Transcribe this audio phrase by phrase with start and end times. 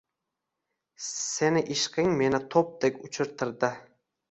[1.07, 3.75] Seni ishqing meni to‘pdek uchirtirdi